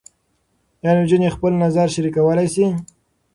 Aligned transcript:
ایا 0.81 0.91
نجونې 0.99 1.29
خپل 1.35 1.51
نظر 1.63 1.87
شریکولی 1.95 2.47
شي؟ 2.53 2.65